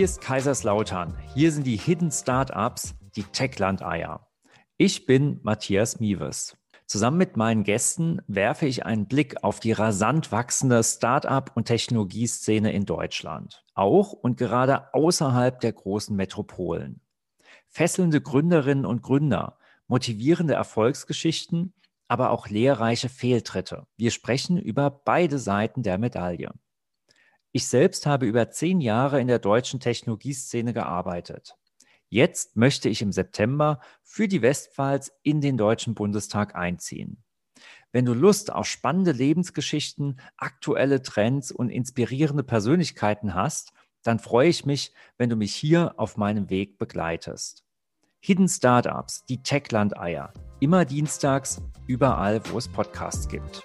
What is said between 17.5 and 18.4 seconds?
Fesselnde